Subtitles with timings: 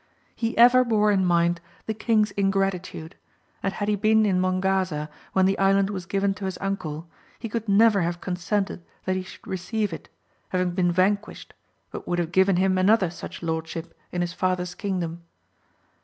[0.35, 3.15] He ever bore in mind the king's ingratitude;
[3.61, 7.47] and had he been in Mongaza when the island was given to his uncle, he
[7.47, 10.09] could never have consented that he should receive it,
[10.49, 11.51] having been van quished,
[11.91, 15.21] but would have given him another such lordship in his father's kingdom.